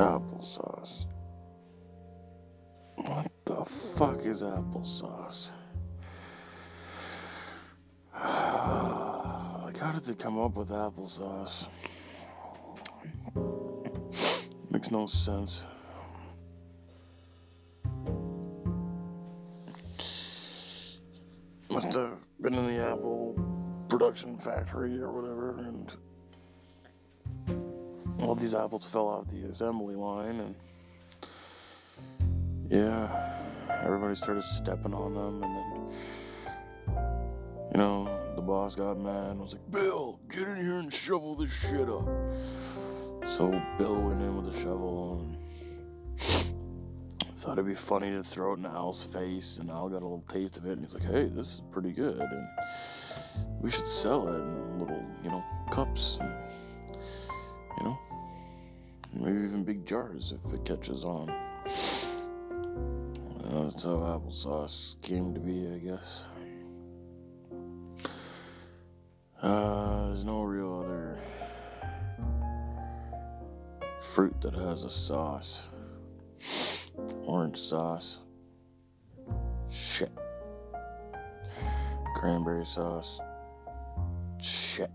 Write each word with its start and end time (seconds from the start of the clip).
Applesauce. 0.00 1.04
What 2.96 3.30
the 3.44 3.66
fuck 3.96 4.24
is 4.24 4.42
applesauce? 4.42 5.50
like, 8.14 9.76
how 9.76 9.92
did 9.92 10.04
they 10.04 10.14
come 10.14 10.38
up 10.38 10.56
with 10.56 10.70
applesauce? 10.70 11.68
Makes 14.70 14.90
no 14.90 15.06
sense. 15.06 15.66
Must 21.68 21.92
have 21.92 22.26
been 22.40 22.54
in 22.54 22.66
the 22.68 22.82
apple 22.82 23.34
production 23.90 24.38
factory 24.38 24.98
or 24.98 25.12
whatever, 25.12 25.58
and 25.58 25.94
all 28.22 28.34
these 28.34 28.54
apples 28.54 28.84
fell 28.84 29.08
off 29.08 29.26
the 29.28 29.44
assembly 29.44 29.94
line, 29.94 30.40
and 30.40 30.54
yeah, 32.68 33.08
everybody 33.82 34.14
started 34.14 34.44
stepping 34.44 34.94
on 34.94 35.14
them, 35.14 35.42
and 35.42 35.56
then, 35.56 36.96
you 37.72 37.78
know, 37.78 38.08
the 38.36 38.42
boss 38.42 38.74
got 38.74 38.98
mad 38.98 39.32
and 39.32 39.40
was 39.40 39.52
like, 39.52 39.70
Bill, 39.70 40.18
get 40.28 40.46
in 40.46 40.56
here 40.64 40.78
and 40.78 40.92
shovel 40.92 41.34
this 41.34 41.50
shit 41.50 41.88
up. 41.88 42.08
So 43.26 43.50
Bill 43.78 44.00
went 44.00 44.20
in 44.20 44.36
with 44.36 44.54
a 44.54 44.60
shovel 44.60 45.20
and 45.20 45.36
thought 47.36 47.52
it'd 47.52 47.66
be 47.66 47.74
funny 47.74 48.10
to 48.10 48.22
throw 48.22 48.52
it 48.52 48.58
in 48.58 48.66
Al's 48.66 49.02
face, 49.02 49.58
and 49.58 49.70
Al 49.70 49.88
got 49.88 50.02
a 50.02 50.06
little 50.06 50.24
taste 50.28 50.58
of 50.58 50.66
it, 50.66 50.72
and 50.72 50.82
he's 50.82 50.92
like, 50.92 51.04
hey, 51.04 51.24
this 51.24 51.46
is 51.46 51.62
pretty 51.70 51.90
good, 51.90 52.20
and 52.20 52.48
we 53.62 53.70
should 53.70 53.86
sell 53.86 54.28
it 54.28 54.36
in 54.36 54.78
little, 54.78 55.02
you 55.24 55.30
know, 55.30 55.42
cups, 55.70 56.18
and, 56.20 56.30
you 57.78 57.84
know, 57.84 57.98
maybe 59.12 59.38
even 59.44 59.64
big 59.64 59.84
jars 59.86 60.34
if 60.44 60.52
it 60.52 60.64
catches 60.64 61.04
on. 61.04 61.26
That's 63.50 63.84
how 63.84 63.96
applesauce 63.96 65.00
came 65.02 65.34
to 65.34 65.40
be, 65.40 65.72
I 65.74 65.78
guess. 65.78 66.24
Uh, 69.42 70.08
there's 70.08 70.24
no 70.24 70.42
real 70.42 70.80
other 70.84 71.18
fruit 74.14 74.40
that 74.40 74.54
has 74.54 74.84
a 74.84 74.90
sauce. 74.90 75.70
Orange 77.24 77.56
sauce. 77.56 78.20
Shit. 79.68 80.12
Cranberry 82.16 82.66
sauce. 82.66 83.20
Shit. 84.40 84.90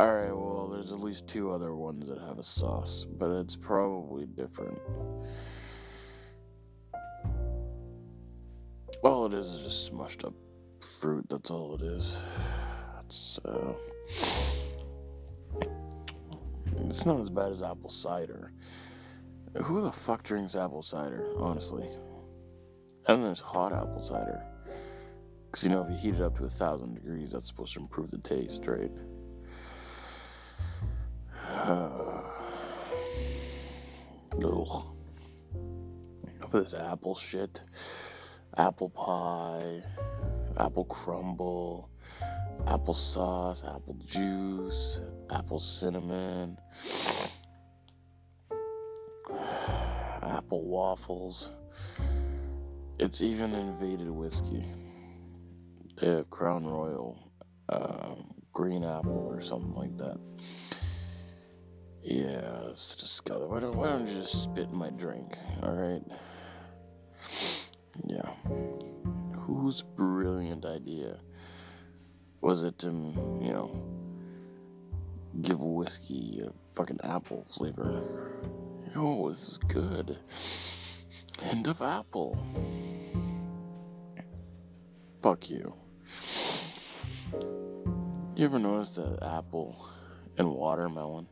Alright, 0.00 0.34
well, 0.34 0.66
there's 0.72 0.92
at 0.92 1.00
least 1.00 1.26
two 1.26 1.52
other 1.52 1.74
ones 1.74 2.08
that 2.08 2.18
have 2.20 2.38
a 2.38 2.42
sauce, 2.42 3.04
but 3.18 3.28
it's 3.32 3.54
probably 3.54 4.24
different. 4.24 4.80
All 9.04 9.26
it 9.26 9.34
is 9.34 9.46
is 9.46 9.62
just 9.62 9.92
smushed 9.92 10.24
up 10.24 10.32
fruit, 10.80 11.26
that's 11.28 11.50
all 11.50 11.74
it 11.74 11.82
is. 11.82 12.18
It's, 13.04 13.40
uh. 13.44 13.74
It's 16.86 17.04
not 17.04 17.20
as 17.20 17.28
bad 17.28 17.50
as 17.50 17.62
apple 17.62 17.90
cider. 17.90 18.54
Who 19.64 19.82
the 19.82 19.92
fuck 19.92 20.22
drinks 20.22 20.56
apple 20.56 20.82
cider, 20.82 21.26
honestly? 21.36 21.86
And 23.06 23.18
then 23.18 23.22
there's 23.22 23.40
hot 23.40 23.74
apple 23.74 24.00
cider. 24.00 24.42
Because, 25.44 25.62
you 25.62 25.68
know, 25.68 25.84
if 25.84 25.90
you 25.90 25.96
heat 25.98 26.14
it 26.14 26.22
up 26.22 26.38
to 26.38 26.44
a 26.44 26.48
thousand 26.48 26.94
degrees, 26.94 27.32
that's 27.32 27.48
supposed 27.48 27.74
to 27.74 27.80
improve 27.80 28.10
the 28.10 28.16
taste, 28.16 28.66
right? 28.66 28.90
Uh, 31.62 32.22
ugh. 34.44 34.86
For 36.48 36.60
this 36.60 36.74
apple 36.74 37.14
shit. 37.14 37.62
Apple 38.56 38.88
pie, 38.88 39.82
apple 40.56 40.84
crumble, 40.86 41.88
apple 42.66 42.94
sauce, 42.94 43.62
apple 43.62 43.96
juice, 44.06 45.00
apple 45.30 45.60
cinnamon, 45.60 46.58
apple 50.22 50.64
waffles. 50.64 51.50
It's 52.98 53.20
even 53.20 53.54
invaded 53.54 54.10
whiskey. 54.10 54.64
They 55.96 56.08
have 56.08 56.30
Crown 56.30 56.66
Royal, 56.66 57.16
um, 57.68 58.34
green 58.52 58.82
apple, 58.82 59.28
or 59.30 59.40
something 59.40 59.74
like 59.74 59.96
that. 59.98 60.18
Yeah, 62.02 62.68
it's 62.70 62.96
disgusting. 62.96 63.48
Why 63.48 63.60
don't, 63.60 63.76
why 63.76 63.88
don't 63.88 64.06
you 64.06 64.14
just 64.14 64.44
spit 64.44 64.72
my 64.72 64.90
drink? 64.90 65.36
All 65.62 65.74
right. 65.74 66.02
Yeah. 68.06 68.30
Whose 69.34 69.82
brilliant 69.82 70.64
idea 70.64 71.18
was 72.40 72.64
it 72.64 72.78
to, 72.78 72.86
mm, 72.86 73.44
you 73.44 73.52
know, 73.52 73.70
give 75.42 75.62
whiskey 75.62 76.42
a 76.46 76.52
fucking 76.74 77.00
apple 77.04 77.44
flavor? 77.44 78.02
Yo, 78.94 79.28
this 79.28 79.46
is 79.46 79.58
good. 79.58 80.18
Hint 81.42 81.68
of 81.68 81.82
apple. 81.82 82.42
Fuck 85.20 85.50
you. 85.50 85.74
You 88.36 88.46
ever 88.46 88.58
notice 88.58 88.90
that 88.96 89.18
apple 89.22 89.86
and 90.38 90.50
watermelon? 90.50 91.26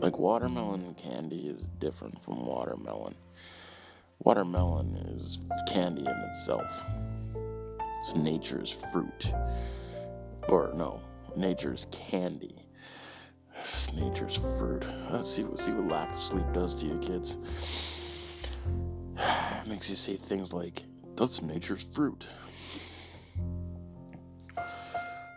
Like 0.00 0.18
watermelon 0.18 0.94
candy 0.94 1.48
is 1.48 1.60
different 1.78 2.22
from 2.22 2.46
watermelon. 2.46 3.14
Watermelon 4.20 4.96
is 5.14 5.38
candy 5.68 6.02
in 6.02 6.30
itself. 6.30 6.86
It's 8.00 8.14
nature's 8.14 8.70
fruit. 8.92 9.32
Or 10.48 10.72
no, 10.74 11.00
nature's 11.36 11.86
candy. 11.90 12.54
It's 13.60 13.92
nature's 13.92 14.36
fruit. 14.58 14.84
Let's 15.10 15.34
see 15.34 15.42
what 15.44 15.60
see 15.60 15.72
what 15.72 15.88
lack 15.88 16.14
of 16.14 16.22
sleep 16.22 16.46
does 16.52 16.74
to 16.80 16.86
you 16.86 16.98
kids. 16.98 17.38
makes 19.66 19.90
you 19.90 19.96
say 19.96 20.16
things 20.16 20.52
like, 20.52 20.84
that's 21.16 21.42
nature's 21.42 21.82
fruit. 21.82 22.28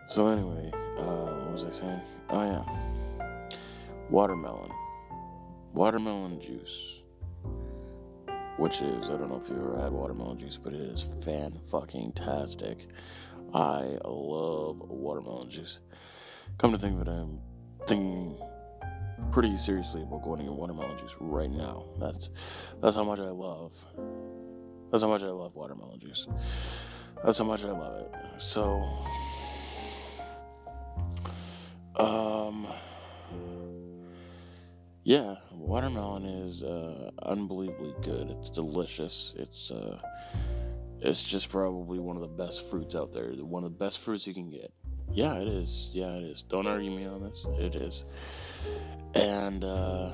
So 0.07 0.27
anyway, 0.27 0.71
uh, 0.97 1.33
what 1.33 1.53
was 1.53 1.65
I 1.65 1.71
saying? 1.71 2.01
Oh 2.29 2.43
yeah. 2.43 2.80
Watermelon. 4.11 4.71
Watermelon 5.73 6.39
juice 6.39 7.01
which 8.61 8.81
is 8.81 9.09
I 9.09 9.17
don't 9.17 9.29
know 9.29 9.41
if 9.43 9.49
you 9.49 9.55
ever 9.55 9.81
had 9.81 9.91
watermelon 9.91 10.37
juice, 10.37 10.55
but 10.55 10.73
it 10.73 10.81
is 10.81 11.03
fan 11.23 11.59
fucking 11.71 12.11
tastic. 12.11 12.87
I 13.55 13.97
love 14.05 14.79
watermelon 14.87 15.49
juice. 15.49 15.79
Come 16.59 16.71
to 16.71 16.77
think 16.77 17.01
of 17.01 17.07
it, 17.07 17.11
I'm 17.11 17.39
thinking 17.87 18.37
pretty 19.31 19.57
seriously 19.57 20.03
about 20.03 20.23
going 20.23 20.39
to 20.39 20.45
get 20.45 20.53
watermelon 20.53 20.95
juice 20.99 21.15
right 21.19 21.49
now. 21.49 21.85
That's 21.99 22.29
that's 22.81 22.95
how 22.95 23.03
much 23.03 23.19
I 23.19 23.29
love. 23.29 23.73
That's 24.91 25.01
how 25.01 25.09
much 25.09 25.23
I 25.23 25.29
love 25.29 25.55
watermelon 25.55 25.99
juice. 25.99 26.27
That's 27.23 27.39
how 27.39 27.45
much 27.45 27.63
I 27.63 27.71
love 27.71 28.01
it. 28.01 28.41
So, 28.41 28.79
um, 31.95 32.67
yeah, 35.03 35.35
watermelon 35.51 36.25
is 36.25 36.63
uh, 36.63 37.11
unbelievably 37.23 37.95
good. 38.03 38.29
It's 38.29 38.49
delicious. 38.49 39.33
It's 39.37 39.71
uh, 39.71 39.99
it's 40.99 41.23
just 41.23 41.49
probably 41.49 41.99
one 41.99 42.15
of 42.15 42.21
the 42.21 42.27
best 42.27 42.69
fruits 42.69 42.95
out 42.95 43.11
there. 43.11 43.31
One 43.31 43.63
of 43.63 43.71
the 43.71 43.77
best 43.77 43.99
fruits 43.99 44.27
you 44.27 44.33
can 44.33 44.49
get. 44.49 44.71
Yeah, 45.11 45.35
it 45.35 45.47
is. 45.47 45.89
Yeah, 45.91 46.15
it 46.15 46.23
is. 46.23 46.43
Don't 46.43 46.67
argue 46.67 46.91
me 46.91 47.05
on 47.05 47.23
this. 47.23 47.45
It 47.59 47.75
is. 47.75 48.05
And 49.15 49.63
uh, 49.63 50.13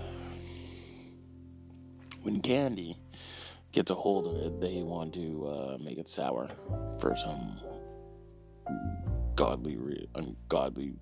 when 2.24 2.42
candy 2.42 2.98
gets 3.74 3.92
a 3.92 3.96
hold 3.96 4.26
of 4.28 4.42
it, 4.42 4.62
they 4.62 4.82
want 4.82 5.14
to 5.14 5.48
uh, 5.48 5.78
make 5.84 5.98
it 5.98 6.08
sour 6.08 6.50
for 7.00 7.16
some 7.16 7.60
godly, 9.36 9.78
re- 9.78 10.08
ungodly, 10.16 10.94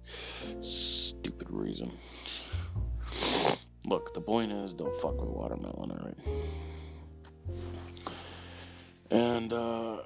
stupid 0.60 1.48
reason. 1.50 1.92
Look, 3.86 4.14
the 4.14 4.22
point 4.22 4.52
is, 4.52 4.74
don't 4.74 4.94
fuck 4.96 5.20
with 5.22 5.30
watermelon, 5.30 5.92
alright? 5.92 6.18
And, 9.12 9.54
uh, 9.54 9.98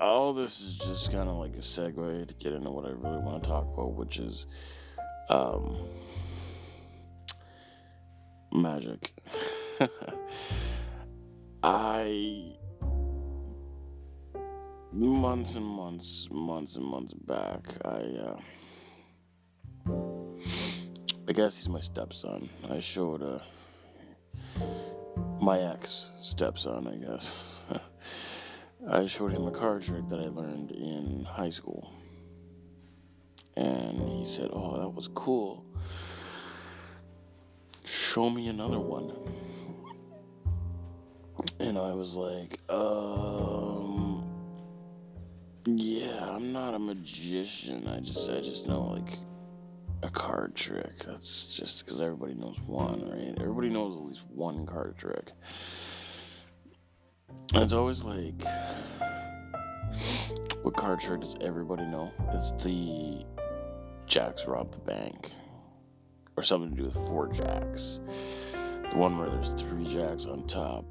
all 0.00 0.32
this 0.32 0.60
is 0.60 0.74
just 0.74 1.12
kind 1.12 1.28
of 1.28 1.36
like 1.36 1.54
a 1.54 1.60
segue 1.60 2.26
to 2.26 2.34
get 2.34 2.52
into 2.52 2.70
what 2.70 2.84
I 2.84 2.90
really 2.90 3.18
want 3.18 3.42
to 3.44 3.48
talk 3.48 3.72
about, 3.72 3.92
which 3.94 4.18
is, 4.18 4.46
um, 5.28 5.76
magic. 8.52 9.12
I 11.62 12.56
months 14.92 15.54
and 15.54 15.64
months, 15.64 16.28
months 16.30 16.76
and 16.76 16.84
months 16.84 17.12
back, 17.12 17.76
I 17.84 17.88
uh, 17.88 18.36
I 21.26 21.32
guess 21.32 21.56
he's 21.56 21.70
my 21.70 21.80
stepson. 21.80 22.50
I 22.70 22.80
showed 22.80 23.22
uh, 23.22 23.38
my 25.40 25.58
ex 25.58 26.10
stepson, 26.20 26.86
I 26.86 26.96
guess. 26.96 27.44
I 28.90 29.06
showed 29.06 29.32
him 29.32 29.46
a 29.46 29.50
card 29.50 29.82
trick 29.82 30.06
that 30.10 30.20
I 30.20 30.26
learned 30.26 30.72
in 30.72 31.24
high 31.24 31.48
school. 31.48 31.90
And 33.56 34.06
he 34.06 34.26
said, 34.26 34.50
Oh, 34.52 34.78
that 34.78 34.90
was 34.90 35.08
cool. 35.08 35.64
Show 37.86 38.28
me 38.28 38.48
another 38.48 38.78
one. 38.78 39.12
And 41.58 41.78
I 41.78 41.94
was 41.94 42.16
like, 42.16 42.60
um, 42.68 44.28
yeah, 45.64 46.34
I'm 46.34 46.52
not 46.52 46.74
a 46.74 46.78
magician. 46.78 47.88
I 47.88 48.00
just, 48.00 48.28
I 48.28 48.40
just 48.40 48.66
know 48.66 48.82
like 48.82 49.18
a 50.04 50.10
card 50.10 50.54
trick. 50.54 51.04
That's 51.06 51.54
just 51.54 51.84
because 51.84 52.00
everybody 52.00 52.34
knows 52.34 52.60
one, 52.60 53.08
right? 53.08 53.34
Everybody 53.40 53.70
knows 53.70 53.96
at 53.96 54.04
least 54.04 54.24
one 54.28 54.66
card 54.66 54.96
trick. 54.98 55.32
It's 57.54 57.72
always 57.72 58.04
like, 58.04 58.34
what 60.62 60.76
card 60.76 61.00
trick 61.00 61.22
does 61.22 61.36
everybody 61.40 61.84
know? 61.84 62.12
It's 62.32 62.52
the 62.62 63.24
Jacks 64.06 64.46
rob 64.46 64.72
the 64.72 64.78
bank, 64.78 65.30
or 66.36 66.42
something 66.42 66.70
to 66.70 66.76
do 66.76 66.84
with 66.84 66.94
four 66.94 67.28
Jacks. 67.28 68.00
The 68.90 68.98
one 68.98 69.16
where 69.16 69.30
there's 69.30 69.54
three 69.54 69.86
Jacks 69.90 70.26
on 70.26 70.46
top, 70.46 70.84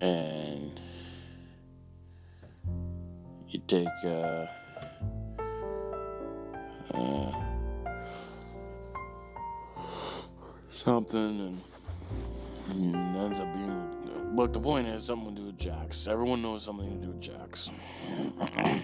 and 0.00 0.80
you 3.48 3.60
take 3.66 3.88
uh, 4.04 4.46
something 10.68 11.60
and 12.70 12.94
it 12.94 13.18
ends 13.18 13.40
up 13.40 13.52
being. 13.54 14.34
But 14.34 14.52
the 14.52 14.60
point 14.60 14.86
is 14.88 15.04
something 15.04 15.34
to 15.34 15.40
do 15.40 15.46
with 15.46 15.58
jacks. 15.58 16.06
Everyone 16.06 16.42
knows 16.42 16.64
something 16.64 16.88
to 17.00 17.06
do 17.06 17.12
with 17.12 17.20
jacks. 17.20 17.70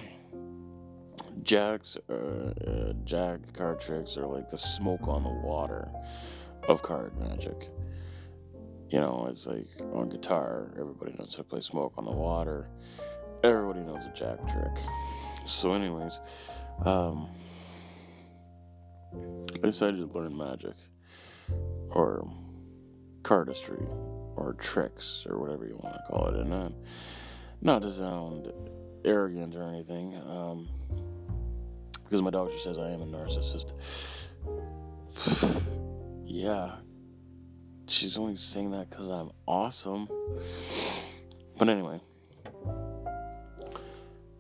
jacks, 1.43 1.97
uh, 2.09 2.15
uh, 2.15 2.93
jack 3.05 3.41
card 3.53 3.81
tricks 3.81 4.17
are 4.17 4.27
like 4.27 4.51
the 4.51 4.59
smoke 4.59 5.07
on 5.07 5.23
the 5.23 5.47
water 5.47 5.89
of 6.69 6.83
card 6.83 7.13
magic. 7.19 7.71
You 8.91 9.01
know, 9.01 9.27
it's 9.31 9.47
like 9.47 9.67
on 9.93 10.09
guitar, 10.09 10.73
everybody 10.79 11.15
knows 11.19 11.33
how 11.33 11.39
to 11.39 11.45
play 11.45 11.61
smoke 11.61 11.95
on 11.97 12.05
the 12.05 12.13
water. 12.13 12.69
Everybody 13.43 13.81
knows 13.81 14.05
a 14.07 14.13
jack 14.15 14.39
trick. 14.51 14.73
So, 15.45 15.73
anyways, 15.75 16.21
um, 16.85 17.29
I 19.63 19.67
decided 19.67 19.99
to 19.99 20.19
learn 20.19 20.37
magic 20.37 20.75
or 21.91 22.29
cardistry 23.23 23.87
or 24.37 24.55
tricks 24.61 25.27
or 25.29 25.39
whatever 25.39 25.67
you 25.67 25.79
want 25.83 25.95
to 25.95 26.03
call 26.09 26.29
it. 26.29 26.37
And 26.37 26.53
uh, 26.53 26.69
not 27.63 27.83
to 27.83 27.93
sound 27.93 28.53
arrogant 29.05 29.55
or 29.55 29.63
anything, 29.63 30.15
um, 30.27 30.69
because 32.05 32.23
my 32.23 32.31
doctor 32.31 32.59
says 32.59 32.79
I 32.79 32.91
am 32.91 33.03
a 33.03 33.07
narcissist. 33.07 33.73
yeah, 36.25 36.73
she's 37.87 38.19
only 38.19 38.37
saying 38.37 38.71
that 38.73 38.91
because 38.91 39.09
I'm 39.09 39.31
awesome. 39.47 40.09
But 41.57 41.69
anyway, 41.69 42.01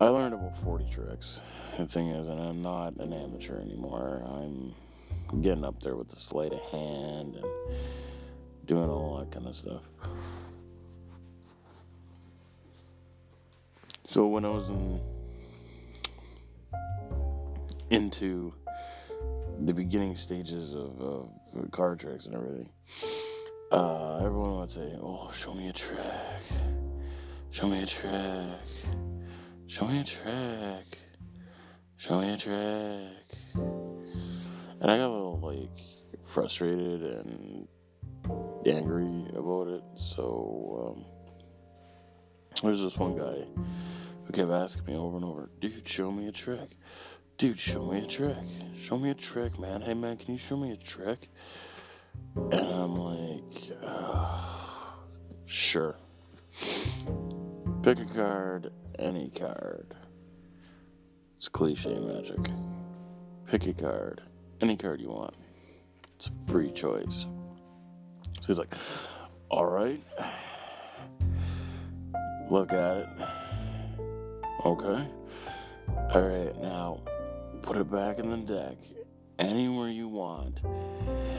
I 0.00 0.08
learned 0.08 0.35
about 0.35 0.56
40 0.58 0.87
tricks. 0.91 1.41
The 1.79 1.87
thing 1.87 2.08
is, 2.08 2.26
and 2.26 2.41
I'm 2.41 2.62
not 2.62 2.96
an 2.96 3.12
amateur 3.12 3.61
anymore. 3.61 4.23
I'm 4.26 4.75
getting 5.41 5.64
up 5.64 5.81
there 5.82 5.94
with 5.94 6.08
the 6.08 6.17
sleight 6.17 6.52
of 6.52 6.61
hand 6.61 7.37
and 7.37 7.46
doing 8.67 8.88
all 8.88 9.19
that 9.19 9.31
kind 9.31 9.46
of 9.46 9.55
stuff. 9.55 9.82
So 14.05 14.26
when 14.26 14.44
I 14.44 14.49
was 14.49 14.69
in 14.69 15.00
into 17.90 18.52
the 19.61 19.73
beginning 19.73 20.17
stages 20.17 20.75
of, 20.75 21.00
of 21.00 21.31
card 21.70 22.00
tricks 22.00 22.26
and 22.26 22.35
everything, 22.35 22.69
uh, 23.70 24.19
everyone 24.25 24.58
would 24.58 24.70
say, 24.70 24.97
"Oh, 25.00 25.31
show 25.37 25.55
me 25.55 25.69
a 25.69 25.73
trick, 25.73 25.99
show 27.50 27.69
me 27.69 27.82
a 27.82 27.87
trick, 27.87 28.58
show 29.66 29.87
me 29.87 30.00
a 30.00 30.05
trick, 30.05 30.99
show 31.96 32.20
me 32.20 32.32
a 32.32 32.37
trick," 32.37 33.38
and 33.55 34.90
I 34.90 34.96
got 34.99 35.08
a 35.08 35.12
little 35.12 35.40
like 35.40 35.78
frustrated 36.25 37.02
and 37.02 37.69
angry 38.66 39.26
about 39.37 39.69
it. 39.69 39.84
So 39.96 40.96
um, 40.96 41.05
there's 42.62 42.81
this 42.81 42.96
one 42.96 43.16
guy 43.16 43.46
who 44.25 44.32
kept 44.32 44.50
asking 44.50 44.87
me 44.87 44.96
over 44.96 45.16
and 45.16 45.25
over, 45.25 45.50
"Dude, 45.61 45.88
show 45.88 46.11
me 46.11 46.28
a 46.28 46.32
trick." 46.32 46.76
Dude, 47.37 47.58
show 47.58 47.87
me 47.87 47.99
a 47.99 48.06
trick. 48.06 48.37
Show 48.81 48.96
me 48.96 49.11
a 49.11 49.14
trick, 49.14 49.58
man. 49.58 49.81
Hey, 49.81 49.94
man, 49.94 50.16
can 50.16 50.34
you 50.34 50.38
show 50.38 50.56
me 50.56 50.70
a 50.70 50.76
trick? 50.76 51.28
And 52.37 52.55
I'm 52.55 52.94
like, 52.94 53.76
uh, 53.82 54.40
sure. 55.44 55.96
Pick 57.85 57.99
a 57.99 58.07
card, 58.07 58.73
any 58.99 59.29
card. 59.29 59.95
It's 61.37 61.51
cliche 61.51 61.99
magic. 61.99 62.39
Pick 63.47 63.67
a 63.67 63.75
card, 63.75 64.23
any 64.63 64.75
card 64.75 65.03
you 65.03 65.11
want. 65.11 65.37
It's 66.15 66.29
a 66.29 66.51
free 66.51 66.73
choice. 66.73 67.27
So 68.41 68.47
he's 68.47 68.59
like, 68.59 68.73
all 69.51 69.67
right. 69.67 70.03
Look 72.51 72.73
at 72.73 72.97
it. 72.97 73.09
Okay. 74.65 75.07
All 76.15 76.23
right, 76.23 76.57
now 76.63 77.03
put 77.61 77.77
it 77.77 77.91
back 77.91 78.19
in 78.19 78.31
the 78.31 78.39
deck 78.39 78.79
anywhere 79.39 79.91
you 79.91 80.09
want 80.09 80.63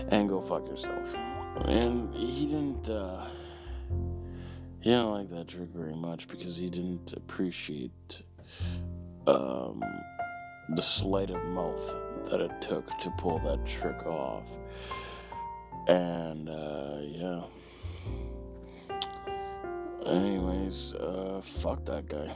and 0.09 0.29
go 0.29 0.41
fuck 0.41 0.67
yourself. 0.67 1.15
And 1.65 2.13
he 2.13 2.45
didn't, 2.45 2.87
uh, 2.87 3.29
he 4.85 4.91
didn't 4.91 5.09
like 5.09 5.29
that 5.31 5.47
trick 5.47 5.69
very 5.73 5.95
much 5.95 6.27
because 6.27 6.57
he 6.57 6.69
didn't 6.69 7.11
appreciate, 7.13 8.21
um, 9.25 9.81
the 10.75 10.81
sleight 10.83 11.31
of 11.31 11.43
mouth 11.45 11.95
that 12.29 12.39
it 12.39 12.61
took 12.61 12.85
to 12.99 13.09
pull 13.17 13.39
that 13.39 13.65
trick 13.65 14.05
off. 14.05 14.47
And, 15.87 16.47
uh, 16.49 16.99
yeah. 17.01 17.41
Anyways, 20.05 20.93
uh, 20.93 21.41
fuck 21.43 21.83
that 21.85 22.07
guy. 22.07 22.31